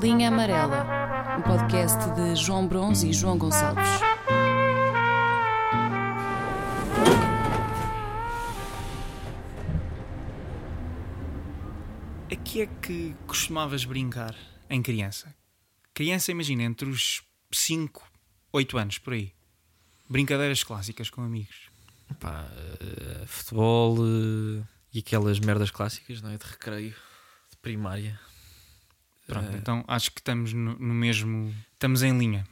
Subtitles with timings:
[0.00, 0.86] Linha Amarela,
[1.38, 3.84] um podcast de João Bronze e João Gonçalves.
[12.30, 14.36] A que é que costumavas brincar
[14.70, 15.34] em criança?
[15.92, 18.08] Criança, imagina, entre os 5,
[18.52, 19.32] 8 anos, por aí.
[20.08, 21.70] Brincadeiras clássicas com amigos.
[22.20, 24.62] Pá, eh, futebol eh,
[24.94, 26.38] e aquelas merdas clássicas, não é?
[26.38, 26.94] De recreio,
[27.50, 28.27] de primária.
[29.28, 31.54] Pronto, Eh, então acho que estamos no, no mesmo.
[31.74, 32.44] Estamos em linha.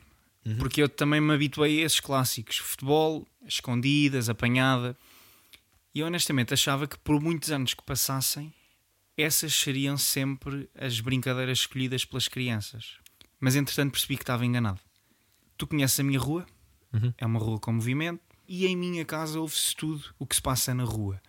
[0.45, 0.59] Uhum.
[0.59, 4.97] Porque eu também me habituei a esses clássicos: futebol, escondidas, apanhada.
[5.95, 8.53] E eu honestamente achava que por muitos anos que passassem,
[9.17, 12.99] essas seriam sempre as brincadeiras escolhidas pelas crianças.
[13.41, 14.79] Mas entretanto percebi que estava enganado.
[15.57, 16.47] Tu conheces a minha rua?
[16.93, 17.15] Uhum.
[17.17, 18.21] É uma rua com movimento.
[18.47, 21.21] E em minha casa ouve-se tudo o que se passa na rua.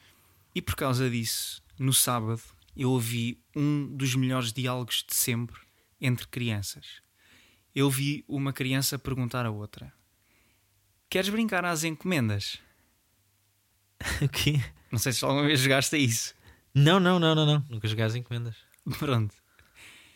[0.54, 2.42] E por causa disso, no sábado,
[2.78, 5.60] eu ouvi um dos melhores diálogos de sempre
[6.00, 7.02] entre crianças.
[7.74, 9.92] Eu ouvi uma criança perguntar a outra:
[11.10, 12.60] Queres brincar às encomendas?
[14.22, 14.62] O quê?
[14.92, 16.36] Não sei se alguma vez jogaste a isso.
[16.74, 17.66] Não, não, não, não, não.
[17.68, 18.56] Nunca joguei às encomendas.
[19.00, 19.34] Pronto.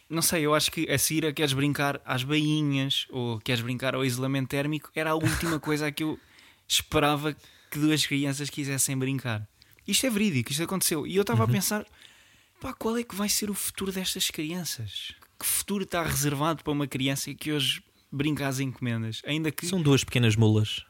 [0.08, 3.96] Não sei, eu acho que a seguir a queres brincar às bainhas ou queres brincar
[3.96, 6.20] ao isolamento térmico era a última coisa a que eu
[6.68, 7.34] esperava
[7.72, 9.48] que duas crianças quisessem brincar.
[9.88, 11.08] Isto é verídico, isto aconteceu.
[11.08, 11.86] E eu estava a pensar:
[12.62, 15.14] pá, qual é que vai ser o futuro destas crianças?
[15.40, 19.22] Que futuro está reservado para uma criança que hoje brinca às encomendas?
[19.26, 19.66] Ainda que.
[19.66, 20.86] São duas pequenas mulas.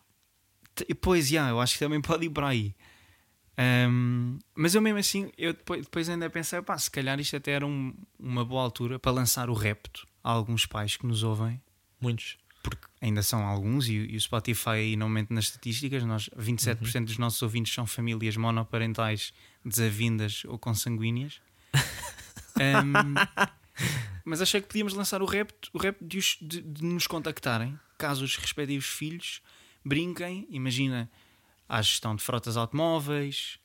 [1.01, 2.75] Pois, já, eu acho que também pode ir para aí.
[3.57, 7.51] Ahm, mas eu mesmo assim, eu depois, depois ainda pensei, pá, se calhar isto até
[7.51, 11.61] era um- uma boa altura para lançar o repto a alguns pais que nos ouvem,
[11.99, 12.37] Muitos.
[12.63, 17.05] porque ainda são alguns e, e o Spotify aí não mente nas estatísticas, nós 27%
[17.05, 19.33] dos nossos ouvintes são famílias monoparentais
[19.63, 21.39] desavindas ou consanguíneas.
[22.59, 23.15] Ahm,
[24.25, 27.79] mas achei que podíamos lançar o repto, o repto de, os- de- de nos contactarem,
[27.97, 29.41] caso os respectivos filhos
[29.83, 31.09] brinquem, imagina,
[31.67, 33.57] à gestão de frotas automóveis,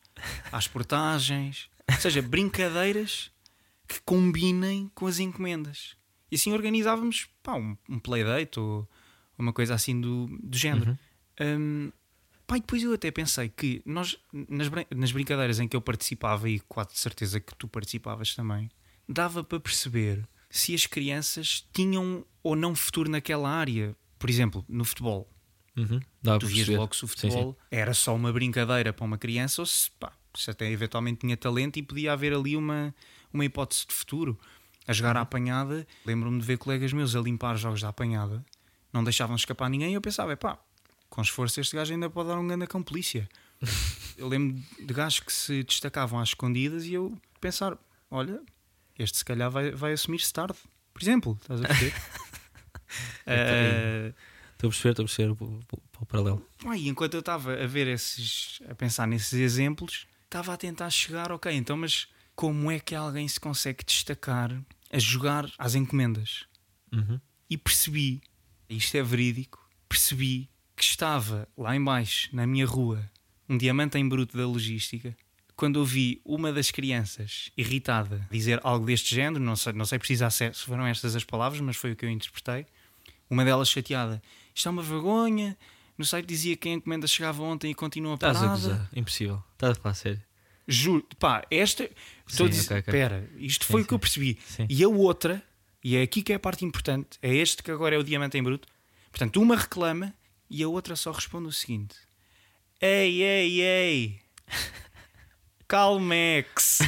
[0.50, 3.30] às portagens, ou seja, brincadeiras
[3.86, 5.96] que combinem com as encomendas.
[6.30, 8.88] E assim organizávamos pá, um, um playdate ou
[9.38, 10.98] uma coisa assim do, do género.
[11.40, 11.92] Hum,
[12.46, 16.48] pá, e depois eu até pensei que nós, nas, nas brincadeiras em que eu participava,
[16.48, 18.70] e quase de certeza que tu participavas também,
[19.08, 23.94] dava para perceber se as crianças tinham ou não futuro naquela área.
[24.18, 25.30] Por exemplo, no futebol.
[25.76, 26.00] Uhum.
[26.40, 29.66] Tu vias logo se o Sim, futebol era só uma brincadeira para uma criança ou
[29.66, 32.94] se, pá, se até eventualmente tinha talento e podia haver ali uma,
[33.32, 34.38] uma hipótese de futuro.
[34.88, 38.44] A jogar à apanhada, lembro-me de ver colegas meus a limpar jogos da apanhada,
[38.92, 40.60] não deixavam escapar ninguém e eu pensava, é pá,
[41.08, 43.28] com esforço este gajo ainda pode dar um grande cão polícia.
[44.18, 47.76] eu lembro de gajos que se destacavam às escondidas e eu pensar,
[48.10, 48.40] olha,
[48.98, 50.58] este se calhar vai, vai assumir-se tarde.
[50.92, 51.94] Por exemplo, estás a perceber?
[53.26, 54.12] Eh,
[54.52, 55.60] Estou a perceber, estou a perceber o,
[56.00, 56.46] o- paralelo.
[56.76, 61.30] E enquanto eu estava a ver esses, a pensar nesses exemplos, estava a tentar chegar,
[61.32, 64.56] ok, então, mas como é que alguém se consegue destacar
[64.90, 66.46] a jogar às encomendas?
[66.92, 67.20] Uhum.
[67.50, 68.22] E percebi,
[68.68, 73.10] isto é verídico, percebi que estava lá embaixo, na minha rua,
[73.48, 75.16] um diamante em bruto da logística,
[75.56, 80.28] quando ouvi uma das crianças irritada dizer algo deste género, não sei, não sei precisar
[80.30, 82.66] se se foram estas as palavras, mas foi o que eu interpretei.
[83.30, 84.22] Uma delas chateada,
[84.54, 85.56] isto é uma vergonha.
[85.96, 88.60] No site dizia que a encomenda chegava ontem e continua Estás a parada.
[88.60, 88.90] gozar.
[88.94, 89.42] Impossível.
[89.54, 90.22] Estás a falar sério.
[90.68, 91.88] Juro, pá, esta.
[92.26, 93.94] Estou a Sim, dizer, espera, isto Sim, foi o que sim.
[93.94, 94.38] eu percebi.
[94.46, 94.66] Sim.
[94.68, 95.42] E a outra,
[95.82, 98.36] e é aqui que é a parte importante, é este que agora é o diamante
[98.36, 98.68] em bruto.
[99.10, 100.12] Portanto, uma reclama
[100.48, 101.94] e a outra só responde o seguinte:
[102.80, 104.20] Ei, ei, ei,
[105.68, 106.78] calmex.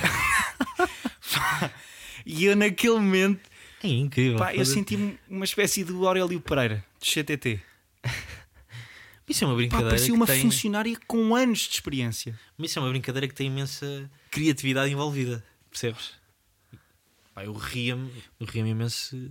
[1.34, 1.72] Pá,
[2.24, 3.40] e eu, naquele momento,
[3.82, 4.38] É incrível.
[4.38, 4.72] pá, eu Foda-se.
[4.74, 7.60] senti uma espécie do Aurélio Pereira, de CTT.
[9.28, 9.90] Isso é uma Pá, brincadeira.
[9.90, 10.40] parecia que uma tem...
[10.40, 12.38] funcionária com anos de experiência.
[12.56, 16.12] Mas isso é uma brincadeira que tem imensa criatividade envolvida, percebes?
[17.34, 19.30] Pá, eu ria-me, eu ria-me imenso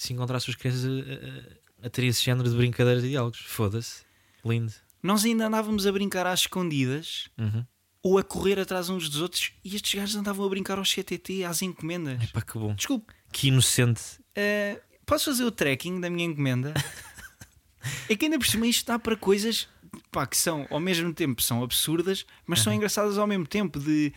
[0.00, 3.40] se, se encontrasse as crianças a, a, a ter esse género de brincadeiras e diálogos.
[3.40, 4.02] Foda-se,
[4.44, 4.72] lindo.
[5.02, 7.64] Nós ainda andávamos a brincar às escondidas Uhum.
[8.02, 11.44] ou a correr atrás uns dos outros e estes gajos andavam a brincar ao CTT,
[11.44, 12.22] às encomendas.
[12.22, 12.74] Epá, que bom.
[12.74, 14.02] Desculpe, Que inocente.
[14.34, 16.72] eh, posso fazer o tracking da minha encomenda?
[18.08, 19.68] é que ainda por cima isto dá para coisas
[20.10, 23.78] pá, que são ao mesmo tempo são absurdas, mas são engraçadas ao mesmo tempo.
[23.78, 24.12] De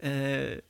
[0.00, 0.62] eh,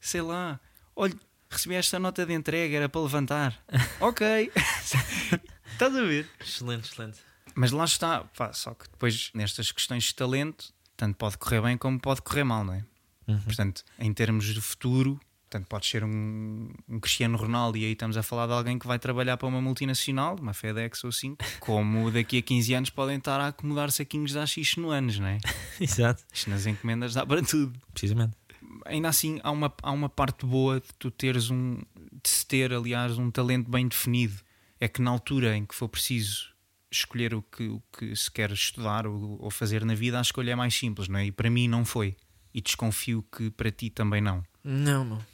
[0.00, 0.58] sei lá,
[0.96, 1.14] olha,
[1.54, 3.58] recebi esta nota de entrega, era para levantar.
[4.00, 4.50] ok,
[5.72, 6.28] estás a ver?
[6.40, 7.18] Excelente, excelente.
[7.54, 11.78] Mas lá está, pá, só que depois nestas questões de talento, tanto pode correr bem
[11.78, 12.84] como pode correr mal, não é?
[13.26, 13.40] Uhum.
[13.40, 15.18] Portanto, em termos de futuro,
[15.54, 18.88] Portanto, pode ser um, um Cristiano Ronaldo e aí estamos a falar de alguém que
[18.88, 23.18] vai trabalhar para uma multinacional, uma FedEx ou assim, como daqui a 15 anos podem
[23.18, 25.38] estar a acomodar saquinhos de AX no anos, não é?
[25.80, 26.24] Exato.
[26.32, 27.72] Isto nas encomendas dá para tudo.
[27.92, 28.36] Precisamente.
[28.84, 31.78] Ainda assim, há uma, há uma parte boa de tu teres um,
[32.22, 34.34] de se ter, aliás, um talento bem definido.
[34.80, 36.52] É que na altura em que for preciso
[36.90, 40.52] escolher o que, o que se quer estudar ou, ou fazer na vida, a escolha
[40.52, 41.26] é mais simples, não é?
[41.26, 42.16] E para mim não foi.
[42.52, 44.44] E desconfio que para ti também não.
[44.62, 45.24] Não, não.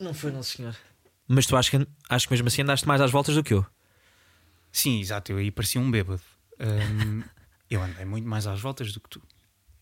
[0.00, 0.76] Não foi, não, senhor.
[1.28, 3.64] Mas tu acho que, acho que mesmo assim andaste mais às voltas do que eu.
[4.72, 6.22] Sim, exato, eu aí parecia um bêbado.
[6.58, 7.22] Hum,
[7.70, 9.22] eu andei muito mais às voltas do que tu.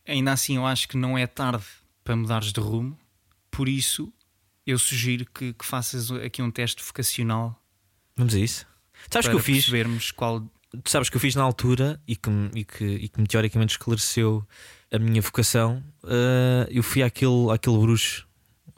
[0.06, 1.64] Ainda assim, eu acho que não é tarde
[2.04, 2.98] para mudares de rumo,
[3.50, 4.12] por isso
[4.66, 7.62] eu sugiro que, que faças aqui um teste vocacional
[8.16, 8.66] Vamos a isso.
[9.10, 9.64] Sabes que eu fiz?
[9.64, 10.40] percebermos qual.
[10.82, 13.72] Tu sabes que eu fiz na altura e que, e que, e que me teoricamente
[13.72, 14.46] esclareceu
[14.90, 15.82] a minha vocação.
[16.04, 18.26] ah, eu fui àquele, àquele bruxo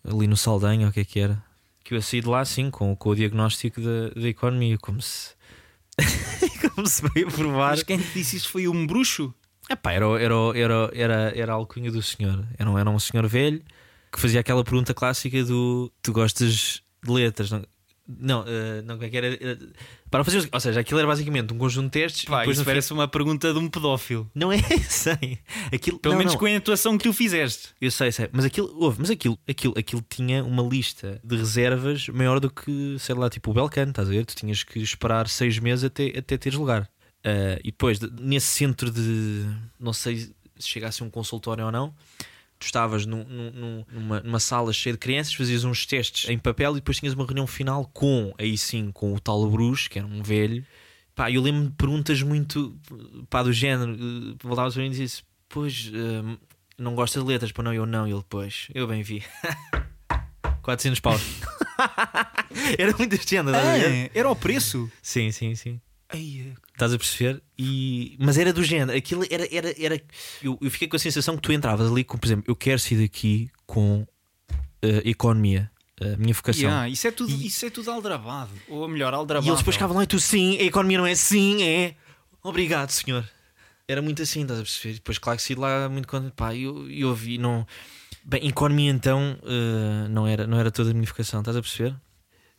[0.02, 1.42] ali no Saldanha, o que é que era?
[1.84, 5.34] Que eu saí de lá assim, com, com o diagnóstico da, da economia, como se.
[6.74, 7.72] como se veio provar.
[7.72, 9.32] Mas quem te disse isso foi um bruxo?
[9.70, 12.44] Epá, era, era, era, era, era a alcunha do senhor.
[12.58, 13.62] Era, um- era um senhor velho
[14.12, 17.50] que fazia aquela pergunta clássica do tu gostas de letras?
[17.50, 17.62] Não,
[18.06, 19.26] não, eh, não como é que era?
[19.28, 19.58] Era-
[20.10, 22.24] Para fazer, ou seja, aquilo era basicamente um conjunto de testes.
[22.26, 24.30] Pá, depois isso no fim- parece uma pergunta de um pedófilo.
[24.34, 24.58] Não é,
[24.88, 25.38] sei.
[25.72, 26.38] Aquilo, Pelo não, menos não.
[26.40, 27.70] com a atuação que tu fizeste.
[27.80, 28.28] Eu sei, sei.
[28.30, 32.96] Mas aquilo, houve, mas aquilo, aquilo, aquilo tinha uma lista de reservas maior do que,
[32.98, 34.26] sei lá, tipo o Belcan, estás a ver?
[34.26, 36.88] Tu tinhas que esperar seis meses até, até teres lugar.
[37.24, 39.46] Ah, e depois, de- nesse centro de.
[39.80, 40.18] Não sei
[40.58, 41.94] se chega a ser um consultório ou não.
[42.58, 46.38] Tu estavas num- num- num- numa, numa sala cheia de crianças, fazias uns testes em
[46.38, 49.98] papel e depois tinhas uma reunião final com, aí sim, com o tal Bruce, que
[49.98, 50.64] era um velho.
[51.14, 52.76] Pá, eu lembro-me de perguntas muito
[53.28, 53.92] pá, do género.
[53.94, 56.38] eh, Voltavas para mim e dizia Pois, eh,
[56.78, 58.06] não gosta de letras, para não, eu não.
[58.06, 59.22] E ele, pois, eu bem vi.
[60.62, 61.20] 400 paus.
[62.78, 63.60] era muito este género, a?
[63.60, 64.90] Ah, era o preço.
[65.02, 65.80] Sim, sim, sim.
[66.08, 67.42] Ai, Estás a perceber?
[67.58, 68.16] E...
[68.20, 68.96] Mas era do género.
[68.96, 69.46] Aquilo era.
[69.54, 70.00] era, era...
[70.42, 72.78] Eu, eu fiquei com a sensação que tu entravas ali com, por exemplo, eu quero
[72.78, 74.06] sair daqui com
[74.82, 75.70] eh, economia,
[76.00, 76.62] a minha vocação.
[76.62, 78.50] yeah, isso, é tudo, E- isso é tudo aldrabado.
[78.68, 79.48] Ou melhor, E aldrabado.
[79.48, 81.94] eles depois ficavam lá e tu, sim, a economia não é sim, é.
[82.42, 83.28] Obrigado, senhor.
[83.88, 84.94] Era muito assim, estás a perceber?
[84.94, 86.32] Depois, claro que saí lá muito contente.
[86.34, 87.66] Pá, eu, eu vi, não.
[88.24, 91.94] Bem, economia então eh, não, era, não era toda a minha vocação, estás a perceber?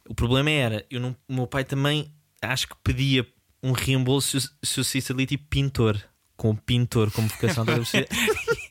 [0.07, 3.25] O problema era, eu não, o meu pai também acho que pedia
[3.65, 6.01] um reembolso se eu- se eu saísse ali tipo pintor,
[6.38, 8.07] com pintor como vocação, estás a perceber?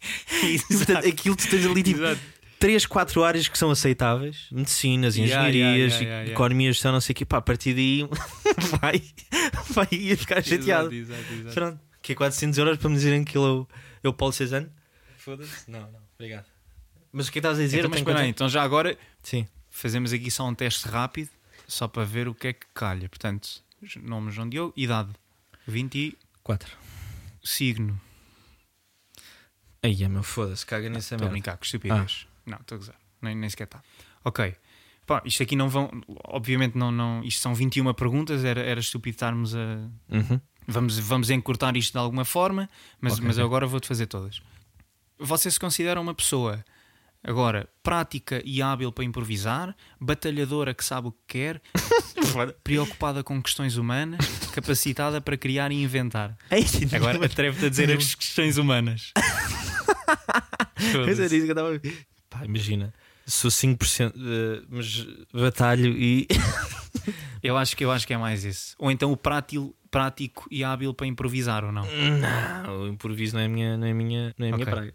[0.45, 2.21] E, portanto, aquilo tu tens ali tipo Exato.
[2.59, 7.01] 3, 4 áreas que são aceitáveis: medicinas, Yeah, engenharias, yeah, yeah, yeah, economia, gestão, não
[7.01, 7.25] sei o quê.
[7.25, 8.07] Pá, a partir daí
[8.81, 9.03] vai,
[9.71, 10.93] vai ia ficar chateado.
[10.93, 11.55] Exato, exato.
[11.55, 13.67] Pronto, que é 400 euros para me dizerem que é o,
[14.03, 14.69] é o Paulo Cezanne?
[15.17, 15.71] Foda-se?
[15.71, 16.45] Não, não, obrigado.
[17.11, 17.79] Mas o que é que estás a dizer?
[17.79, 21.31] Então, mas espera aí, então já agora Sim, fazemos aqui só um teste rápido,
[21.67, 23.09] só para ver o que é que calha.
[23.09, 23.49] Portanto,
[24.03, 25.11] nome João Diogo, idade
[25.67, 26.77] 20 e 4.
[27.43, 28.01] signo.
[29.83, 31.33] Aí é meu, foda-se, caga nessa Estou a merda.
[31.33, 32.27] brincar, que estupidez.
[32.47, 32.97] Não, estou a gozar.
[33.21, 33.83] Nem, nem sequer está.
[34.25, 34.55] Ok.
[35.07, 35.91] Pá, isto aqui não vão.
[36.25, 38.45] Obviamente, não, não, isto são 21 perguntas.
[38.45, 39.59] Era, era estúpido estarmos a.
[40.09, 40.41] Uhum.
[40.67, 44.41] Vamos, vamos encurtar isto de alguma forma, mas, Ok, mas agora vou-te fazer todas.
[45.19, 46.65] Você se considera uma pessoa
[47.25, 51.63] agora prática e hábil para improvisar, batalhadora que sabe o que quer,
[52.63, 54.21] preocupada com questões humanas,
[54.55, 56.37] capacitada para criar e inventar.
[56.93, 59.13] Agora atreve-te a dizer as questões humanas.
[61.07, 61.81] Mas era isso que eu estava.
[62.29, 62.93] Pá, imagina,
[63.27, 66.27] sou 5%, eh, mas batalho e.
[67.43, 68.75] Eu acho que eu acho que é mais esse.
[68.79, 71.85] Ou então o prátil, prático e hábil para improvisar ou não.
[71.85, 74.65] Não, o improviso não é a minha, não é a minha, não é a minha
[74.65, 74.73] Ok.
[74.75, 74.93] praga.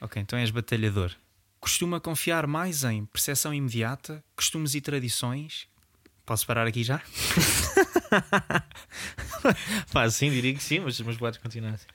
[0.00, 1.10] Ok, então és batalhador.
[1.60, 5.66] Costuma confiar mais em percepção imediata, costumes e tradições.
[6.24, 7.02] Posso parar aqui já?
[9.92, 11.86] Pá, sim, diria que sim, mas, mas podes continuar assim.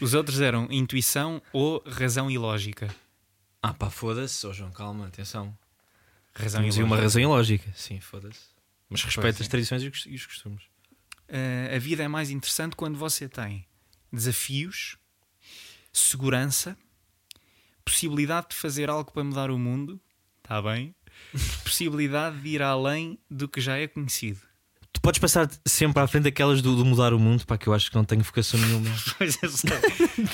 [0.00, 2.94] Os outros eram intuição ou razão e lógica.
[3.62, 5.56] Ah, pá, foda-se, oh João, calma, atenção.
[6.34, 8.40] Razão Temos e uma razão e lógica, sim, foda-se.
[8.88, 9.42] Mas respeita é.
[9.42, 10.62] as tradições e os- os costumes.
[11.28, 13.64] Eh, a vida é mais interessante quando você tem
[14.12, 14.96] desafios,
[15.92, 16.76] segurança,
[17.84, 20.00] possibilidade de fazer algo para mudar o mundo,
[20.42, 20.94] está bem?
[21.62, 24.40] possibilidade de ir além do que já é conhecido.
[24.92, 27.72] Tu podes passar sempre à frente daquelas do, do mudar o mundo, pá, que eu
[27.74, 28.90] acho que não tenho vocação nenhuma.
[29.18, 29.70] Pois eu sei,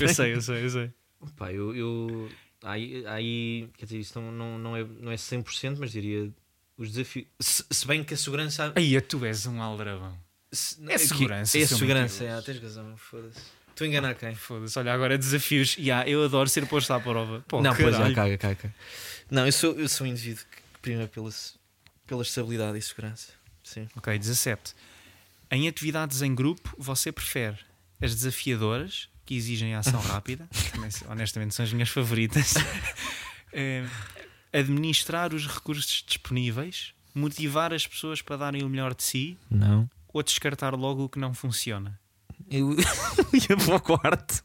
[0.01, 0.93] eu sei, eu sei, eu sei.
[1.37, 1.75] pá, eu.
[1.75, 2.29] eu
[2.65, 6.33] aí, aí, quer dizer, isso não, não, não, é, não é 100%, mas diria
[6.77, 7.27] os desafios.
[7.41, 8.73] Se, se bem que a segurança.
[8.75, 10.17] Aí tu és um aldrabão.
[10.53, 13.41] se- é que- segurança, É segurança, é, tens razão, foda-se.
[13.79, 14.35] Estou a enganar quem?
[14.35, 15.77] Foda-se, olha agora desafios.
[15.79, 17.45] Ya, eu adoro ser posto à prova.
[17.47, 18.15] Pô, não, pois é, caralho.
[18.17, 18.75] caga, caga.
[19.31, 21.31] Não, eu sou, eu sou um indivíduo que prima pela,
[22.05, 23.31] pela estabilidade e segurança.
[23.63, 23.87] Sim.
[23.97, 24.75] Ok, 17.
[25.53, 27.57] Em atividades em grupo, você prefere
[28.03, 32.55] as desafiadoras, que exigem ação rápida, também, honestamente são as minhas favoritas,
[33.53, 33.87] Eh,
[34.53, 39.89] administrar os recursos disponíveis, motivar as pessoas para darem o melhor de si Não.
[40.13, 41.99] ou descartar logo o que não funciona.
[42.51, 42.77] Eu
[43.33, 44.43] ia para o quarto.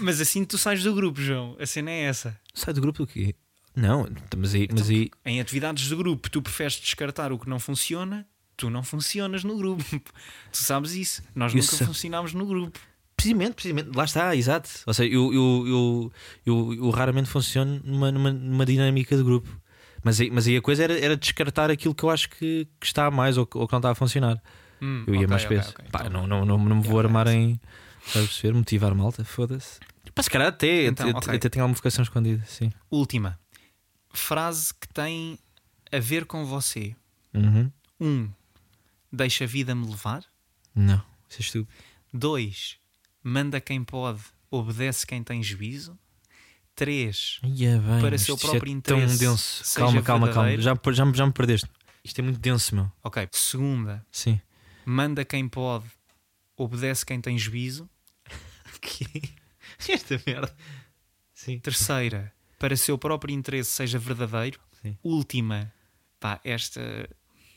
[0.00, 1.56] Mas assim tu sais do grupo, João.
[1.58, 2.38] A cena é essa.
[2.54, 3.34] Sai do grupo do quê?
[3.74, 4.68] Não, mas aí.
[4.70, 8.26] Mas aí Em atividades de grupo, tu preferes descartar o que não funciona,
[8.56, 9.84] tu não funcionas no grupo.
[10.52, 11.22] Tu sabes isso.
[11.34, 12.78] Nós nunca funcionámos no grupo.
[13.16, 14.68] precisamente, precisamente, lá está, exato.
[14.86, 16.12] Ou seja, eu, eu,
[16.44, 19.48] eu, eu, raramente funciono numa, numa, numa dinâmica de grupo.
[20.02, 22.86] Mas aí, mas aí a coisa era, era descartar aquilo que eu acho que, que
[22.86, 24.42] está a mais ou, ou que não está a funcionar.
[24.82, 25.70] Hum, Eu ia ok, mais ok, peso.
[25.70, 25.84] ok.
[25.90, 27.60] Pá, Então, não, não, não, não me vou Yeah, armar yeah, em.
[28.06, 28.54] Estás a perceber?
[28.54, 29.78] Motivar malta, foda-se.
[30.14, 32.72] Pá, se calhar até, Então, até, até tenho alguma vocação escondida, sim.
[32.90, 33.38] Última.
[34.12, 35.38] Frase que tem
[35.92, 36.96] a ver com você.
[37.34, 37.70] Uhum.
[38.00, 38.30] Um,
[39.12, 40.24] deixa a vida me levar.
[40.74, 41.68] Não, isso é estúpido.
[42.12, 42.76] Dois,
[43.22, 44.20] manda quem pode,
[44.50, 45.96] obedece quem tem juízo.
[46.74, 49.64] Três, Ia bem, Para seu isto próprio é tão interesse, denso.
[49.64, 50.56] seja Calma, calma, calma.
[50.56, 51.68] Já, já, me- já me perdeste.
[52.02, 52.90] Isto é muito denso, meu.
[53.04, 53.28] ok.
[53.32, 54.40] Segunda, Sim.
[54.90, 55.86] Manda quem pode,
[56.56, 57.88] obedece quem tem juízo.
[59.88, 60.54] Esta merda.
[61.32, 61.58] Sim.
[61.60, 64.60] Terceira, para seu próprio interesse seja verdadeiro.
[64.82, 64.98] Sim.
[65.02, 65.72] Última,
[66.18, 67.08] pá, esta.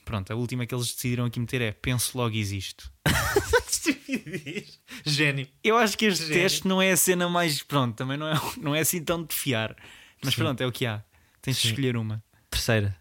[0.05, 2.91] Pronto, a última que eles decidiram aqui meter é penso logo existo.
[3.69, 4.79] Estupidez.
[5.05, 5.47] Gênio.
[5.63, 6.41] Eu acho que este Gênio.
[6.41, 7.63] teste não é a cena mais.
[7.63, 9.75] Pronto, também não é, não é assim tão de fiar.
[10.23, 10.41] Mas Sim.
[10.41, 11.03] pronto, é o que há.
[11.41, 11.67] Tens de Sim.
[11.69, 12.23] escolher uma.
[12.49, 12.95] Terceira.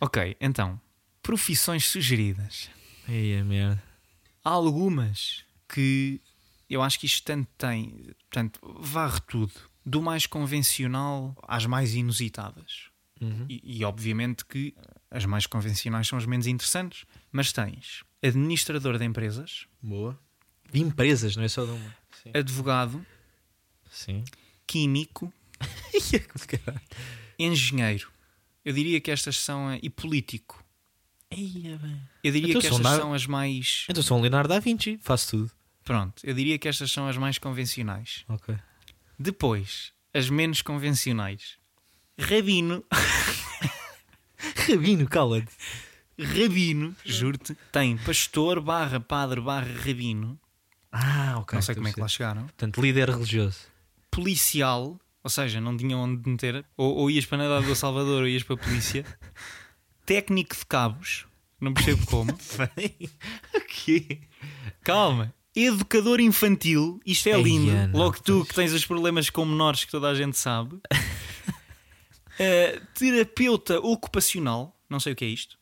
[0.00, 0.80] Ok, então,
[1.22, 2.70] profissões sugeridas.
[3.08, 3.82] Ei, a merda.
[4.44, 6.20] Há algumas que
[6.68, 7.90] eu acho que isto tanto tem,
[8.30, 9.52] portanto, varre tudo,
[9.84, 12.88] do mais convencional às mais inusitadas.
[13.20, 13.46] Uhum.
[13.48, 14.74] E, e, obviamente que
[15.10, 20.18] as mais convencionais são as menos interessantes, mas tens administrador de empresas, Boa.
[20.72, 21.96] De empresas, não é só de uma.
[22.22, 22.30] Sim.
[22.34, 23.06] advogado,
[23.90, 24.24] Sim.
[24.66, 25.32] químico,
[27.38, 28.10] engenheiro.
[28.64, 30.63] Eu diria que estas são a- e político.
[31.36, 32.00] Ei, bem.
[32.22, 34.58] Eu diria Então que são estas da- são as mais Então sou um Leonardo da
[34.60, 35.50] Vinci, faço tudo.
[35.84, 36.14] pronto.
[36.24, 38.24] Eu diria que estas são as mais convencionais.
[38.28, 38.56] Ok.
[39.18, 41.56] Depois, as menos convencionais.
[42.18, 42.84] Rabino,
[44.68, 45.50] Rabino, cala-te.
[46.18, 50.38] rabino, juro-te, tem pastor barra padre barra rabino.
[50.92, 51.56] Ah, ok.
[51.56, 52.42] Não sei como a é que lá chegaram.
[52.44, 53.58] Portanto, líder religioso.
[54.10, 56.64] Policial, ou seja, não tinham onde meter.
[56.76, 59.04] Ou, ou ias para a Nadal do Salvador ou ias para a polícia.
[60.06, 61.26] Técnico de cabos,
[61.60, 62.32] não percebo como.
[62.76, 63.10] Bem.
[63.54, 64.20] O quê?
[64.82, 65.34] Calma.
[65.56, 67.70] Educador infantil, isto é lindo.
[67.72, 68.48] não, Logo tu pois.
[68.48, 70.78] que tens os problemas com menores que toda a gente sabe.
[72.36, 75.56] Eh, terapeuta ocupacional, não sei o que é isto.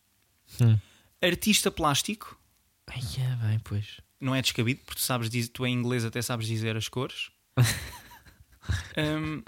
[0.58, 0.78] Hum.
[1.20, 2.38] Artista plástico,
[2.86, 4.00] Ai, é bem, pois.
[4.18, 7.30] não é descabido, porque tu, sabes, diz- tu em inglês até sabes dizer as cores.
[8.96, 9.42] Hum,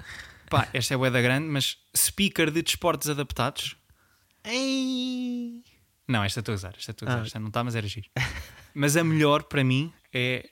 [0.50, 3.76] pá, esta é a da grande, mas speaker de desportos adaptados.
[4.44, 5.62] Ei.
[6.06, 7.26] Não, esta estou a usar, esta estou a usar, Ah.
[7.26, 8.08] esta não está, mas era giro.
[8.76, 10.50] Mas a melhor para mim é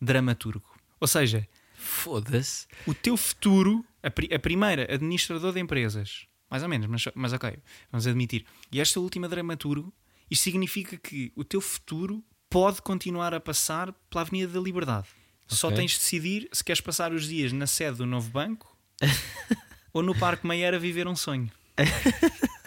[0.00, 0.68] dramaturgo.
[1.00, 1.46] Ou seja,
[1.76, 2.66] Foda-se.
[2.86, 7.32] o teu futuro, a, pri- a primeira, administrador de empresas, mais ou menos, mas, mas
[7.32, 7.56] ok,
[7.92, 8.44] vamos admitir.
[8.72, 9.92] E esta última, dramaturgo,
[10.28, 15.06] isto significa que o teu futuro pode continuar a passar pela Avenida da Liberdade.
[15.46, 15.76] Só Ok.
[15.78, 18.76] tens de decidir se queres passar os dias na sede do novo banco
[19.94, 21.48] ou no Parque Meyer a viver um sonho.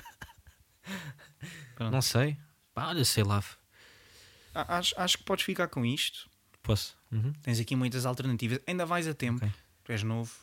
[1.75, 1.91] Pronto.
[1.91, 2.37] Não sei.
[2.73, 3.43] Pá, olha, sei lá.
[4.53, 6.29] Acho, acho que podes ficar com isto.
[6.63, 6.97] Posso?
[7.11, 7.33] Uhum.
[7.43, 8.59] Tens aqui muitas alternativas.
[8.65, 9.45] Ainda vais a tempo.
[9.45, 9.53] Ok.
[9.83, 10.33] Tu és novo.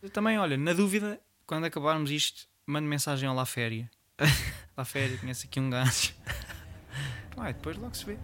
[0.00, 3.90] Eu também, olha, na dúvida, quando acabarmos isto, mando mensagem ao La Féria.
[4.76, 6.12] La Féria, conhece aqui um gajo.
[7.36, 8.18] Vai, depois logo se vê.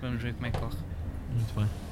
[0.00, 0.78] Vamos ver como é que corre.
[1.30, 1.87] Muito bem.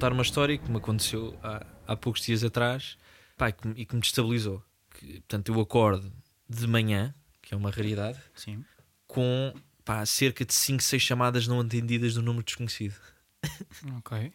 [0.00, 2.96] Contar uma história que me aconteceu há, há poucos dias atrás
[3.36, 4.64] pá, e, que, me- e que me destabilizou.
[4.98, 6.10] Que, portanto, eu acordo
[6.48, 8.64] de manhã, que é uma raridade, Sim.
[9.06, 9.52] com
[9.84, 12.94] pá, cerca de 5, 6 chamadas não atendidas do número desconhecido.
[13.98, 14.32] Ok.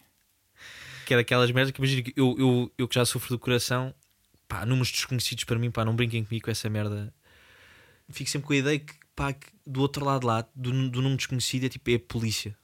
[1.04, 3.92] que é daquelas merdas que imagina que eu, eu, eu que já sofro do coração,
[4.46, 7.12] pá, números desconhecidos para mim, pá, não brinquem comigo com essa merda.
[8.08, 11.16] Fico sempre com a ideia que, pá, que do outro lado lá, do, do número
[11.16, 12.56] desconhecido, é tipo, é a polícia.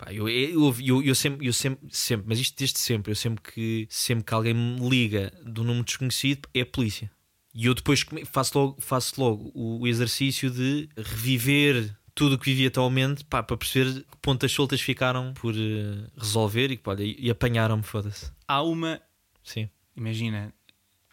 [0.00, 3.42] Pá, eu, eu, eu, eu sempre, eu sempre, sempre, mas isto desde sempre, eu sempre
[3.42, 7.10] que, sempre que alguém me liga do número desconhecido, é a polícia.
[7.52, 12.46] E eu depois faço logo, faço logo o, o exercício de reviver tudo o que
[12.46, 17.16] vivi atualmente pá, para perceber que pontas soltas ficaram por eh, resolver e, olha, e,
[17.18, 18.32] e apanharam-me, foda-se.
[18.48, 19.02] Há uma.
[19.44, 19.68] Sim.
[19.94, 20.50] Imagina,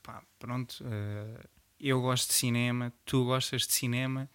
[0.02, 1.46] pá, pronto, eh,
[1.78, 4.30] eu gosto de cinema, tu gostas de cinema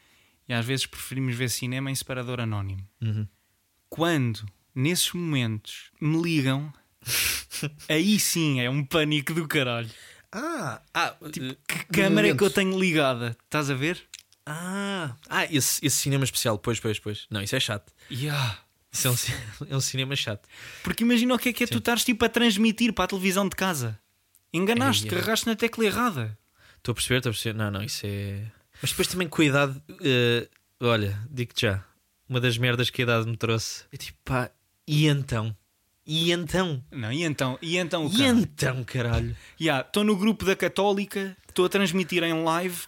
[0.47, 2.87] e às vezes preferimos ver cinema em separador anónimo.
[3.01, 3.27] Uhum.
[3.93, 6.73] Quando, nesses momentos, me ligam,
[7.91, 9.91] aí sim é um pânico do caralho.
[10.33, 13.37] Ah, ah, Tipo, que câmara é que eu tenho ligada?
[13.45, 14.03] Estás a ver?
[14.47, 17.27] Ah, ah esse, esse cinema especial, pois, pois, pois.
[17.31, 17.93] Não, isso é chato.
[18.11, 18.61] Yeah.
[18.91, 19.17] Isso é um,
[19.69, 20.49] é um cinema chato.
[20.83, 23.47] Porque imagina o que é que é tu estares tipo a transmitir para a televisão
[23.47, 24.01] de casa.
[24.55, 26.39] Enganaste, Ei, carregaste na tecla errada.
[26.79, 27.59] Estou a perceber, estou a perceber.
[27.59, 28.51] Não, não, isso é.
[28.81, 29.83] Mas depois também cuidado.
[30.03, 30.49] eh,
[30.81, 31.85] olha, digo-te já.
[32.33, 33.85] Uma das merdas que a idade me trouxe.
[33.93, 34.51] É tipo, pá,
[34.89, 35.55] e então?
[36.07, 36.83] E então?
[36.91, 37.59] Não, e então?
[37.61, 38.39] E então o E caralho?
[38.39, 39.37] então, caralho?
[39.61, 42.85] Estou no grupo da Católica, estou a transmitir em live.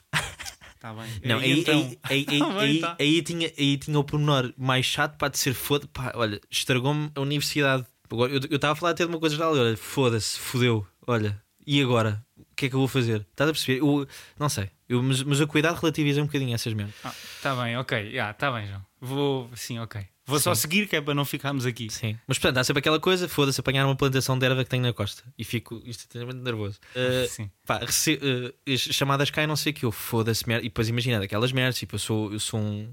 [0.75, 1.05] Está bem.
[1.23, 1.75] Não, aí, então?
[2.05, 2.97] aí, aí, aí, Tá aí, tá.
[2.99, 5.87] aí tinha, aí tinha o pormenor mais chato para de ser foda.
[5.93, 7.85] Pá, olha, estragou-me a universidade.
[8.11, 9.53] Agora, Eu eu estava a falar até de uma coisa geral.
[9.55, 10.87] Olha, foda-se, fodeu.
[11.07, 12.25] Olha, e agora?
[12.39, 13.27] O que é que eu vou fazer?
[13.31, 13.81] Estás a perceber?
[13.81, 14.09] Eu,
[14.39, 14.71] não sei.
[14.89, 16.95] Eu, mas, mas o cuidado relativiza um bocadinho essas merdas.
[17.37, 18.17] Está Ah, bem, ok.
[18.19, 18.85] Está bem, João.
[19.01, 20.03] Vou, sim, ok.
[20.27, 21.91] Vou só seguir que é para não ficarmos aqui.
[21.91, 22.19] Sim.
[22.27, 24.93] Mas portanto, há sempre aquela coisa, foda-se, apanhar uma plantação de erva que tenho na
[24.93, 26.79] costa e fico instantaneamente nervoso.
[26.97, 27.51] Uh, Sim.
[27.67, 30.65] pá, rece- uh, as chamadas caem, não sei o que, eu foda-se, merda.
[30.65, 32.91] E depois imagina daquelas merdas, tipo, eu sou, eu sou um.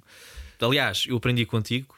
[0.59, 1.95] Aliás, eu aprendi contigo,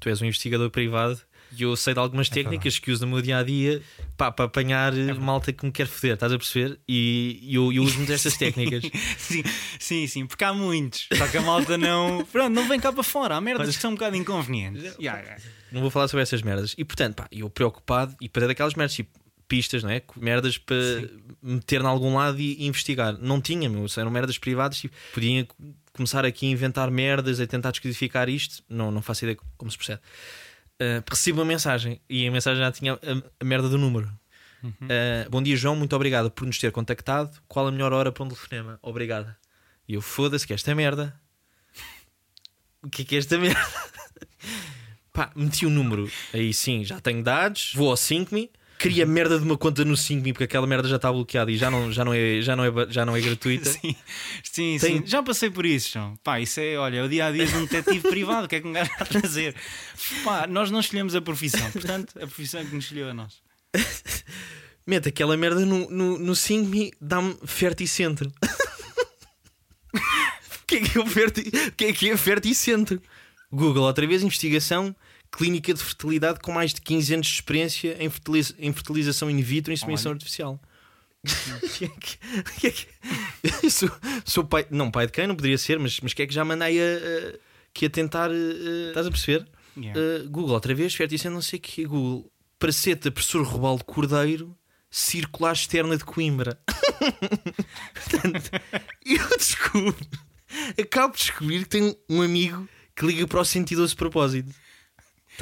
[0.00, 1.20] tu és um investigador privado.
[1.56, 3.82] E eu sei de algumas técnicas que uso no meu dia a dia
[4.16, 6.78] pá, para apanhar uh, malta que me quer foder, estás a perceber?
[6.88, 8.82] E, eu, eu uso muito estas técnicas.
[9.18, 9.42] sim,
[9.78, 11.08] sim, sim, porque há muitos.
[11.12, 12.24] Só que a malta não.
[12.30, 13.36] Pronto, não vem cá para fora.
[13.36, 14.82] Há merdas que são um bocado inconvenientes.
[14.98, 15.42] Yeah, yeah.
[15.70, 16.74] não vou falar sobre essas merdas.
[16.78, 20.00] E portanto, pá, eu preocupado e para daquelas merdas, tipo pistas, não é?
[20.16, 20.76] Merdas para
[21.42, 23.18] meter em algum lado e investigar.
[23.20, 24.78] Não tinha, meu, eram merdas privadas.
[24.78, 25.46] Tipo, podia
[25.92, 28.62] começar aqui a inventar merdas, a tentar descodificar isto.
[28.66, 30.00] Não, não faço ideia como se percebe.
[30.82, 32.98] Uh, recebo uma mensagem e a mensagem já tinha a,
[33.40, 34.10] a merda do número.
[34.64, 35.76] Uh, bom dia, João.
[35.76, 37.36] Muito obrigado por nos ter contactado.
[37.46, 38.78] Qual a melhor hora para um telefonema?
[38.82, 39.36] Obrigada.
[39.88, 41.14] E eu foda-se que esta merda.
[42.82, 43.60] O que é que é esta merda?
[45.12, 46.10] Pá, meti o número.
[46.32, 47.72] Aí sim, já tenho dados.
[47.74, 48.50] Vou ao 5me.
[48.82, 51.70] Cria merda de uma conta no 5me porque aquela merda já está bloqueada e já
[51.70, 53.70] não, já não, é, já não, é, já não é gratuita.
[53.70, 53.94] Sim,
[54.42, 55.02] sim, Tem- sim.
[55.06, 56.16] Já passei por isso, João.
[56.24, 58.46] Pá, isso é, olha, o dia a dia de um detetive privado.
[58.46, 59.54] O que é que um gajo vai fazer?
[60.24, 63.40] Pá, nós não escolhemos a profissão, portanto, a profissão é que nos escolheu a nós.
[64.84, 68.32] Mete aquela merda no, no, no 5me, dá-me ferticentro.
[69.94, 73.00] O que é que é o ferti- o que é é ferticentro?
[73.52, 74.96] Google, outra vez, investigação.
[75.34, 79.40] Clínica de fertilidade com mais de 15 anos de experiência em, fertiliza- em fertilização in
[79.40, 80.60] vitro e inseminação artificial.
[81.78, 82.86] Que é que-
[83.64, 83.90] é sou,
[84.24, 86.44] sou pai, não pai de quem, não poderia ser, mas, mas que é que já
[86.44, 87.38] mandei a, a-
[87.72, 88.30] que a tentar.
[88.30, 88.34] a-
[88.88, 89.46] estás a perceber?
[89.76, 89.98] Yeah.
[89.98, 91.84] Uh, Google, outra vez, ferticente, não sei o que.
[91.86, 94.54] Google, praceta, professor Robaldo Cordeiro,
[94.90, 96.60] circular externa de Coimbra.
[97.94, 98.50] Portanto,
[99.06, 99.96] eu descubro,
[100.78, 104.52] acabo de descobrir que tenho um amigo que liga para o 112 de propósito.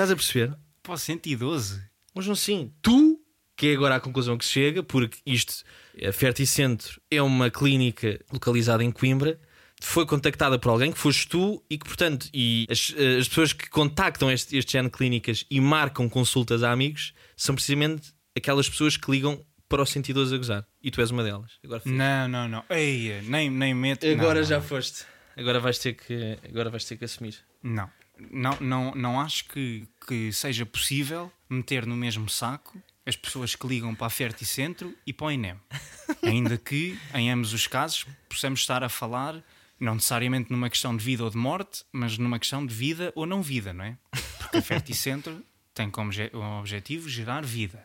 [0.00, 0.56] Estás a perceber?
[0.82, 1.78] Pô, 112.
[2.14, 3.20] Mas não sim, tu,
[3.54, 5.62] que é agora a conclusão que se chega, porque isto,
[6.02, 9.38] a Ferticentro é uma clínica localizada em Coimbra,
[9.78, 13.68] foi contactada por alguém que foste tu e que, portanto, e as, as pessoas que
[13.68, 18.96] contactam este, este género de clínicas e marcam consultas a amigos são precisamente aquelas pessoas
[18.96, 20.66] que ligam para o 112 a gozar.
[20.82, 21.58] E tu és uma delas.
[21.62, 21.82] Agora.
[21.84, 22.64] Não, não, não.
[22.70, 24.08] Ei, nem, nem mete.
[24.08, 24.64] agora não, já não.
[24.64, 25.04] foste.
[25.36, 27.36] Agora vais ter que, agora vais ter que assumir.
[27.62, 27.90] Não,
[28.30, 33.66] não, não, não acho que, que seja possível meter no mesmo saco as pessoas que
[33.66, 35.56] ligam para a Ferticentro e para o INEM.
[36.22, 39.42] Ainda que, em ambos os casos, possamos estar a falar,
[39.78, 43.26] não necessariamente numa questão de vida ou de morte, mas numa questão de vida ou
[43.26, 43.96] não vida, não é?
[44.38, 47.84] Porque a Ferticentro tem como obje- um objetivo gerar vida.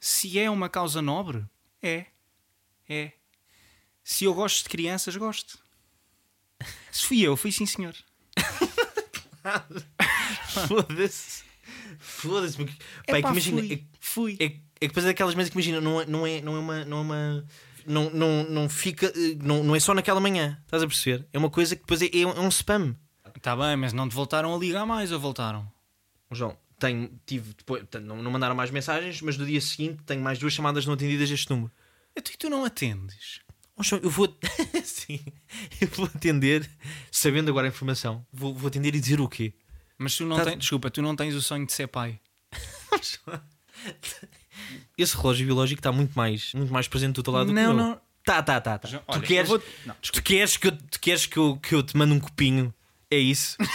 [0.00, 1.44] Se é uma causa nobre,
[1.82, 2.06] é.
[2.88, 3.12] É.
[4.04, 5.58] Se eu gosto de crianças, gosto.
[6.90, 7.94] Se fui eu, fui sim, senhor.
[10.68, 11.42] Foda-se.
[11.98, 12.56] Foda-se.
[12.56, 14.36] porque- Pá, é que Epá, imagina, fui, é- fui.
[14.40, 16.58] É, é que depois é daquelas mesas que imagina, não é, não é, não é
[16.58, 16.84] uma.
[16.84, 17.44] Não, é uma
[17.86, 19.06] não, não, não fica.
[19.06, 21.26] eh, Não, não é só naquela manhã, estás a perceber?
[21.32, 22.94] É uma coisa que depois é, é um- é um spam.
[23.40, 25.70] Tá bem, mas não te voltaram a ligar mais ou voltaram?
[26.32, 30.38] João, tenho, tive depois, não, não mandaram mais mensagens, mas no dia seguinte tenho mais
[30.38, 31.70] duas chamadas não atendidas deste número.
[32.16, 33.40] Então, e tu não atendes?
[34.02, 34.36] Eu vou.
[34.84, 35.20] Sim,
[35.80, 36.68] eu vou atender,
[37.10, 39.52] sabendo agora a informação, vou, vou atender e dizer o quê?
[39.96, 42.18] Mas tu não Tá- tens, desculpa, tu não tens o sonho de ser pai.
[44.96, 47.72] Esse relógio biológico está muito mais, muito mais presente do teu lado do que não,
[47.72, 48.00] não.
[48.24, 48.78] Tá, tá, tá.
[48.78, 48.88] tá.
[48.88, 51.74] João, tu olha, queres, vou- Não, tu queres, que, eu, tu queres que, eu, que
[51.74, 52.74] eu te mande um copinho?
[53.10, 53.56] É isso?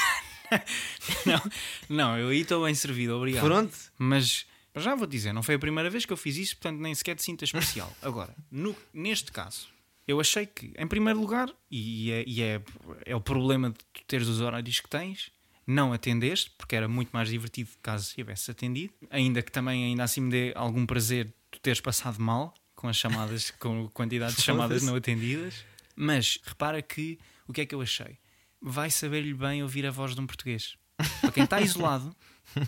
[1.26, 1.42] Não,
[1.90, 3.44] não, eu aí estou bem servido, obrigado.
[3.44, 3.76] Pronto.
[3.98, 6.94] Mas já vou dizer, não foi a primeira vez que eu fiz isso, portanto nem
[6.94, 7.92] sequer te sinta especial.
[8.04, 9.68] Agora, no- neste caso,
[10.08, 12.62] eu achei que, em primeiro lugar, e, é, e é,
[13.06, 15.32] é o problema de tu teres os horários que tens,
[15.66, 20.22] não atendeste, porque era muito mais divertido caso tivesse atendido, ainda que também ainda assim
[20.22, 24.42] me dê algum prazer tu teres passado mal com as chamadas, com a quantidade de
[24.42, 25.64] chamadas não atendidas.
[25.96, 28.18] Mas repara que o que é que eu achei?
[28.62, 30.76] Vai saber-lhe bem ouvir a voz de um português.
[31.22, 32.16] Para quem está isolado,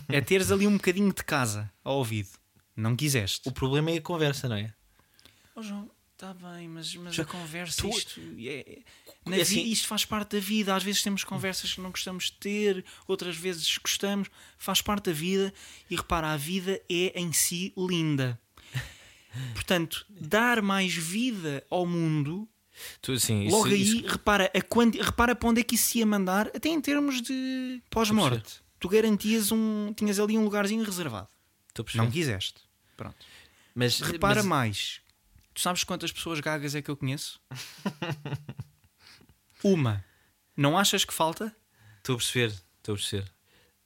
[0.08, 2.30] é teres ali um bocadinho de casa ao ouvido.
[2.74, 3.48] Não quiseste.
[3.48, 4.72] O problema é a conversa, não é?
[5.54, 8.78] Oh, João, está bem, mas, mas Já- a conversa, tu- isto, é,
[9.26, 10.74] É assim- vi- isto faz parte da vida.
[10.74, 15.12] Às vezes temos conversas que não gostamos de ter, outras vezes gostamos, faz parte da
[15.12, 15.52] vida.
[15.90, 18.40] E repara, a vida é em si linda.
[19.54, 22.48] Portanto, dar mais vida ao mundo
[23.00, 25.00] Tu, sim, Logo aí, isso- repara, a quanti...
[25.00, 28.60] repara para onde é que isso se ia mandar, até em termos de pós-morte.
[28.78, 29.94] Tu garantias um.
[29.94, 31.26] Tinhas ali um lugarzinho reservado.
[31.94, 32.60] Não quiseste.
[32.94, 33.16] Pronto.
[33.74, 35.00] Mas Repara mas- mais.
[35.56, 37.40] Tu sabes quantas pessoas gagas é que eu conheço?
[39.64, 40.04] Uma.
[40.54, 41.46] Não achas que falta?
[41.96, 43.32] Estou a perceber, estou a perceber.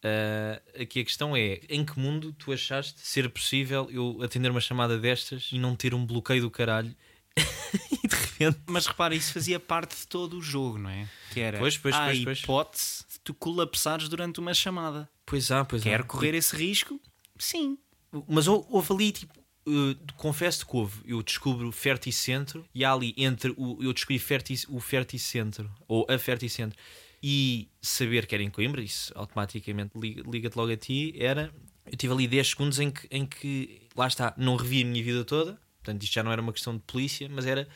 [0.03, 4.61] Ah, aqui a questão é: em que mundo tu achaste ser possível eu atender uma
[4.61, 6.93] chamada destas e não ter um bloqueio do caralho
[8.03, 8.59] e de repente.
[8.67, 11.09] Mas repara, isso fazia parte de todo o jogo, não é?
[11.33, 12.39] Que era Pois, pois, há pois, a pois.
[12.41, 15.09] hipótese de tu colapsares durante uma chamada.
[15.25, 15.85] Pois há, pois há.
[15.85, 17.01] Quer correr esse risco?
[17.39, 17.79] Sim.
[18.27, 21.01] Mas hou- houve ali, tipo, uh, confesso que houve.
[21.05, 23.79] Eu descubro Ferticentro e há ali entre o.
[23.83, 26.79] Eu descobri Ferti, o Ferticentro ou a Ferticentro
[27.23, 31.15] e saber que era em Coimbra, isso automaticamente liga- liga-te logo a ti.
[31.19, 31.53] Era.
[31.91, 35.03] Eu tive ali 10 segundos em que, em que, lá está, não revi a minha
[35.03, 35.59] vida toda.
[35.83, 37.67] Portanto, isto já não era uma questão de polícia, mas era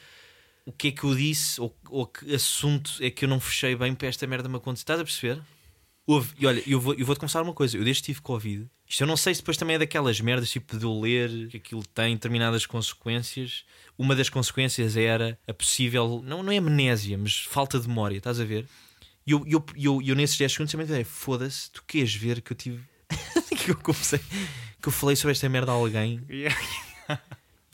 [0.67, 3.75] o que é que eu disse ou, ou que assunto é que eu não fechei
[3.75, 4.83] bem para esta merda me acontecer.
[4.83, 5.43] Estás a perceber?
[6.07, 7.77] Houve, e olha, eu vou- eu vou-te confessar uma coisa.
[7.79, 10.51] Eu desde que tive Covid, isto eu não sei se depois também é daquelas merdas
[10.51, 13.65] tipo de eu ler que aquilo tem determinadas consequências.
[13.97, 18.41] Uma das consequências era a possível, não, não é amnésia, mas falta de memória, estás
[18.41, 18.67] a ver?
[19.27, 22.53] E eu, eu, eu, eu nesses 10 segundos também dei, foda-se, tu queres ver que
[22.53, 22.83] eu tive.
[23.57, 24.19] que eu comecei,
[24.81, 26.21] que eu falei sobre esta merda a alguém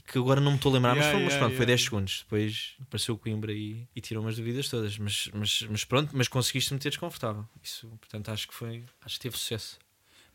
[0.06, 1.76] que agora não me estou a lembrar, mas, Yeah, foi, mas yeah, pronto, foi yeah.
[1.76, 2.18] 10 segundos.
[2.24, 4.98] Depois apareceu o Coimbra e, e tirou umas dúvidas todas.
[4.98, 7.46] Mas, mas, mas pronto, mas conseguiste meter desconfortável.
[7.62, 8.84] Isso, portanto, acho que foi.
[9.04, 9.78] Acho que teve sucesso.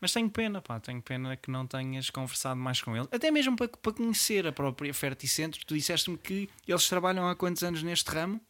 [0.00, 3.08] Mas tenho pena, pá, tenho pena que não tenhas conversado mais com ele.
[3.10, 5.64] Até mesmo para, para conhecer a própria Ferticentro.
[5.66, 8.40] Tu disseste-me que eles trabalham há quantos anos neste ramo?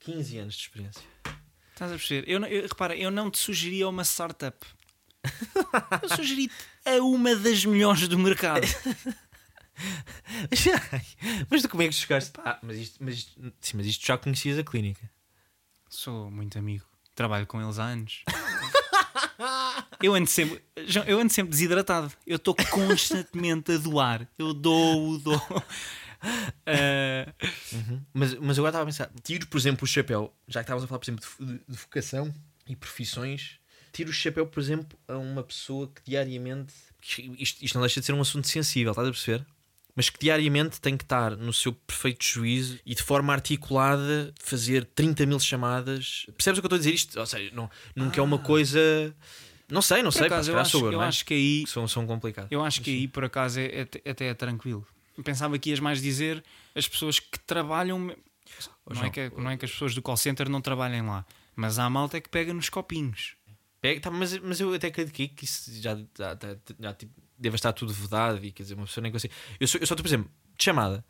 [0.00, 1.02] 15 anos de experiência.
[1.72, 2.28] Estás a perceber?
[2.28, 4.58] Eu, eu- repara, eu não te sugeria uma startup.
[6.02, 8.66] Eu sugeri-te a uma das melhores do mercado.
[11.50, 12.32] mas tu como é que chegaste?
[12.44, 15.08] Ah, mas isto, mas isto, sim, mas isto já conhecias a clínica.
[15.88, 16.84] Sou muito amigo.
[17.14, 18.22] Trabalho com eles há anos.
[20.02, 22.12] Eu ando sempre, João, eu ando sempre desidratado.
[22.26, 24.28] Eu estou constantemente a doar.
[24.38, 25.40] Eu dou, dou.
[26.66, 27.32] Ah,
[28.12, 30.88] Mas, mas agora estava a pensar, tiro, por exemplo, o chapéu, já que estávamos a
[30.88, 32.34] falar, por exemplo, de, de- de vocação
[32.66, 33.60] e profissões,
[33.92, 36.74] tiro o chapéu, por exemplo, a uma pessoa que diariamente.
[37.38, 39.46] Isto, isto não deixa de ser um assunto sensível, estás a perceber?
[39.98, 44.84] Mas que diariamente tem que estar no seu perfeito juízo e de forma articulada fazer
[44.84, 46.24] 30 mil chamadas.
[46.36, 46.94] Percebes o que eu estou a dizer?
[46.94, 48.78] Isto, ou seja, não, nunca é uma coisa.
[49.68, 51.06] Não sei, não por sei, acaso, eu, acho, sou eu, é?
[51.06, 52.52] acho que aí São, são complicados.
[52.52, 54.86] Eu acho que aí por acaso é, é- até é tranquilo.
[55.24, 56.44] Pensava que ias mais dizer
[56.76, 57.98] as pessoas que trabalham.
[58.88, 61.76] Não é que, não é que as pessoas do call center não trabalhem lá, mas
[61.76, 63.34] há malta que pega nos copinhos.
[63.80, 67.12] Pega, tá, mas, mas eu até acredito que- que isso já, já, já, já, tipo,
[67.38, 69.32] deve estar tudo vedado e quer dizer, uma pessoa nem consegue.
[69.60, 71.04] Eu só, eu só, por exemplo, de chamada,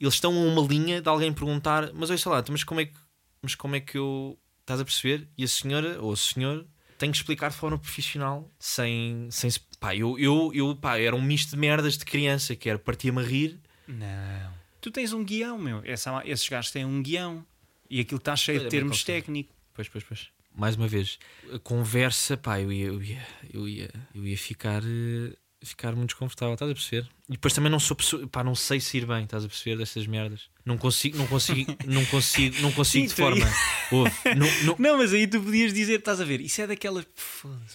[0.00, 2.86] eles estão a uma linha de alguém perguntar, mas olha sei lá, mas como é
[2.86, 2.94] que,
[3.42, 5.28] mas como é que eu estás a perceber?
[5.36, 6.66] E a senhora ou o senhor
[6.98, 11.14] tem que explicar de forma profissional, sem, sem se- pá, eu, eu, eu pá, era
[11.14, 13.60] um misto de merdas de criança que era partia-me a rir.
[13.86, 14.52] Não.
[14.80, 15.82] Tu tens um guião, meu.
[15.84, 17.44] Essa, esses gajos têm um guião.
[17.90, 19.54] E aquilo está cheio de é, termos técnicos.
[19.74, 20.28] Pois, pois, pois.
[20.56, 21.18] Mais uma vez,
[21.52, 26.10] a conversa, pá, eu ia, eu ia, eu ia, eu ia ficar, eh, ficar muito
[26.10, 27.08] desconfortável, estás a perceber?
[27.28, 30.06] E depois também não sou pessoa, pá, não sei sair bem, estás a perceber destas
[30.06, 30.48] merdas.
[30.64, 33.52] Não consigo, não consigo, não consigo, não consigo de Sim, aí- forma.
[33.90, 37.06] Ouve, não, não, Não, mas aí tu podias dizer, estás a ver, isso é daquelas.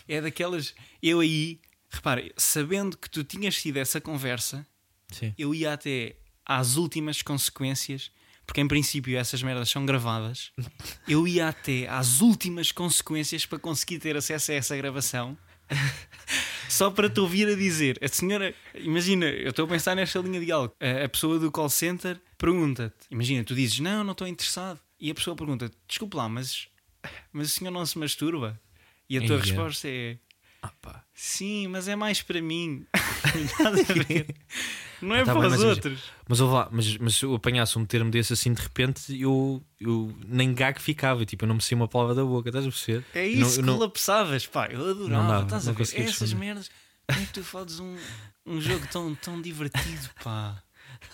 [0.08, 0.74] É daquelas.
[1.02, 4.66] Eu aí, repara, sabendo que tu tinhas tido essa conversa,
[5.12, 5.34] sim.
[5.38, 8.12] eu ia até às últimas consequências,
[8.46, 10.52] porque em princípio essas merdas são gravadas.
[11.08, 15.38] Eu ia até às últimas consequências para conseguir ter acesso a essa gravação.
[16.70, 17.98] Só para te ouvir a dizer.
[18.02, 20.74] A senhora, imagina, eu estou a pensar nesta linha de algo.
[20.80, 24.80] A, a pessoa do call center pergunta-te, imagina, tu dizes não, não estou interessado.
[25.00, 26.68] E a pessoa pergunta desculpe lá, mas,
[27.32, 28.60] mas o senhor não se masturba?
[29.10, 29.44] E a tua Eia.
[29.44, 30.18] resposta é
[30.62, 32.86] Ah, sim, mas é mais para mim.
[33.60, 34.28] Nada a ver.
[35.02, 36.04] Não é Tá para bem, os mas outros.
[36.28, 39.64] Mas, ouve lá, mas, mas se eu apanhasse um termo desse assim de repente, eu,
[39.80, 41.26] eu nem gago ficava.
[41.26, 43.06] Tipo, eu não me saía uma palavra da boca, estás a perceber?
[43.14, 44.68] É não- isso, não- colapsavas, pá.
[44.68, 45.22] Eu adorava.
[45.24, 45.78] Não dava, estás a não ver?
[45.84, 46.46] conseguia Essas responder.
[46.46, 46.72] merdas.
[47.08, 47.98] Como é que tu fazes um,
[48.46, 50.62] um jogo tão, tão divertido, pá?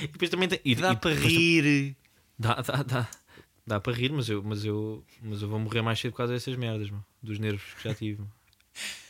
[0.00, 0.60] E depois também tem.
[0.64, 1.94] E, Dá e para rir.
[2.38, 3.08] Dá, dá, dá.
[3.66, 6.32] Dá para rir, mas eu, mas, eu, mas eu vou morrer mais cedo por causa
[6.32, 7.04] dessas merdas, mano.
[7.22, 8.22] Dos nervos que já tive.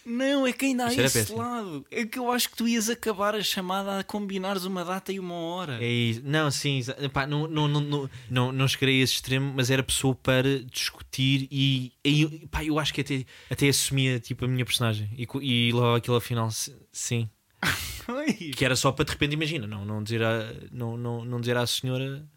[0.06, 1.38] Não, é que ainda há Isso era esse péssimo.
[1.38, 1.86] lado.
[1.90, 5.18] É que eu acho que tu ias acabar a chamada a combinares uma data e
[5.18, 5.82] uma hora.
[5.82, 6.20] É isso.
[6.22, 9.70] Não, sim, exa- pá, não, não, não, não, não, não chegarei a esse extremo, mas
[9.70, 14.48] era pessoa para discutir e, e pá, eu acho que até, até assumia tipo, a
[14.48, 17.30] minha personagem e, co- e levava aquilo ao final, si- sim.
[18.56, 21.56] Que era só para de repente, imagina, não, não, dizer, à, não, não, não dizer
[21.56, 22.28] à senhora,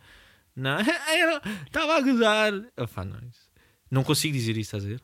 [0.55, 0.77] não,
[1.67, 2.53] estava a gozar.
[2.53, 3.49] Não, isso.
[3.91, 5.01] não consigo dizer isso, estás a ver?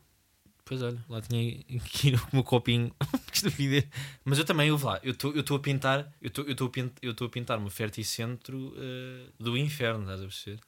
[0.64, 2.94] Pois olha, lá tinha aqui o meu copinho.
[3.30, 3.88] que.
[4.24, 7.26] Mas eu também, eu lá, eu estou a pintar, eu estou eu pin- eu estou
[7.26, 10.60] a pintar uma ferticentro uh, do inferno, estás a perceber?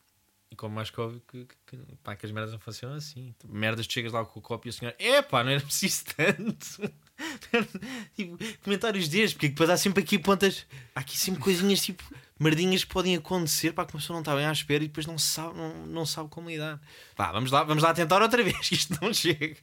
[0.50, 3.34] E como mais que óbvio que, que, que, pá, que as merdas não funcionam assim.
[3.48, 6.92] Merdas, chegas lá com o copo e a senhora, é pá, não era preciso tanto.
[8.14, 12.04] tipo, comentários destes, porque depois há sempre aqui pontas, há aqui sempre coisinhas tipo
[12.38, 15.06] merdinhas que podem acontecer para que uma pessoa não está bem à espera e depois
[15.06, 16.80] não sabe, não, não sabe como lidar.
[17.16, 19.56] Pá, vamos lá, vamos lá tentar outra vez, que isto não chega.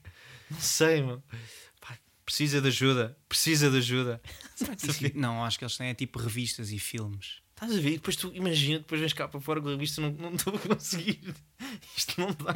[0.50, 1.22] Não sei, mano.
[1.80, 4.20] Pá, precisa de ajuda, precisa de ajuda.
[4.54, 7.42] Será que isso- Não, acho que eles têm é tipo revistas e filmes.
[7.54, 7.92] Estás a ver?
[7.92, 10.58] Depois tu imagina, depois vens cá para fora com a revista, não não estou a
[10.58, 11.20] conseguir.
[11.96, 12.54] Isto não dá,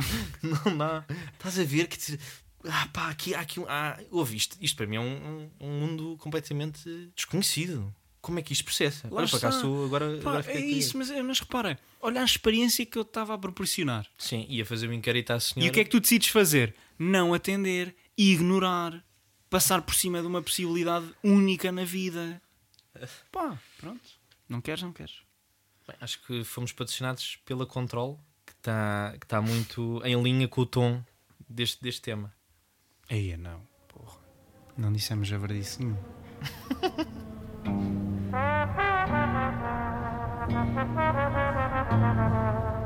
[0.66, 1.04] não dá.
[1.34, 2.18] Estás a ver que te-
[2.64, 3.64] ah, pá, aqui, há aqui um.
[3.68, 7.94] Ah, ouve isto, isto para mim é um, um, um mundo completamente desconhecido.
[8.20, 9.06] Como é que isto processa?
[9.08, 10.18] Lá Olha, para cá estou agora.
[10.18, 14.06] Pá, agora é isso, mas, mas repara, olha a experiência que eu estava a proporcionar.
[14.18, 15.64] Sim, ia fazer o inquérito à senhora.
[15.66, 16.74] E o que é que tu decides fazer?
[16.98, 19.04] Não atender, ignorar,
[19.48, 22.42] passar por cima de uma possibilidade única na vida.
[23.30, 24.08] Pá, pronto.
[24.48, 25.22] Não queres, não queres.
[25.86, 30.62] Bem, acho que fomos patrocinados pela Control, que está que tá muito em linha com
[30.62, 31.02] o tom
[31.48, 32.34] deste, deste tema.
[33.08, 34.18] Eia, não, porra.
[34.76, 35.98] Não dissemos a verdade nenhuma.